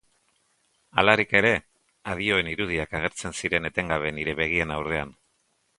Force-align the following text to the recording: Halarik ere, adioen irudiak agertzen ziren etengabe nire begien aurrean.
Halarik 1.01 1.35
ere, 1.41 1.51
adioen 2.15 2.49
irudiak 2.55 2.99
agertzen 3.01 3.39
ziren 3.43 3.73
etengabe 3.73 4.17
nire 4.19 4.39
begien 4.43 4.79
aurrean. 4.81 5.17